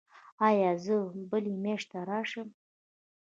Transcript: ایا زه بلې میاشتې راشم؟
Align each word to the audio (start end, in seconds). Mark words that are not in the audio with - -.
ایا 0.47 0.71
زه 0.83 0.95
بلې 1.29 1.53
میاشتې 1.63 1.99
راشم؟ 2.09 2.47